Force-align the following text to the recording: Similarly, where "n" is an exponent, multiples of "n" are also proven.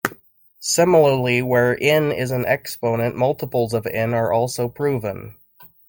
Similarly, 0.61 1.43
where 1.43 1.77
"n" 1.79 2.11
is 2.11 2.31
an 2.31 2.43
exponent, 2.47 3.15
multiples 3.15 3.71
of 3.75 3.85
"n" 3.85 4.15
are 4.15 4.33
also 4.33 4.67
proven. 4.67 5.35